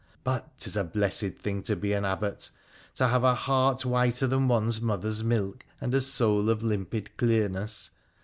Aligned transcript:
But 0.23 0.57
'tis 0.57 0.75
a 0.75 0.83
blessed 0.83 1.35
thing 1.35 1.61
to 1.61 1.75
be 1.75 1.93
an 1.93 2.05
abbot!— 2.05 2.49
to 2.95 3.07
have 3.09 3.23
a 3.23 3.35
heart 3.35 3.85
whiter 3.85 4.25
than 4.25 4.47
one's 4.47 4.81
mother's 4.81 5.23
milk, 5.23 5.63
and 5.79 5.93
a 5.93 6.01
soul 6.01 6.49
oi 6.49 6.55
limrid 6.55 7.09
clearness. 7.17 7.91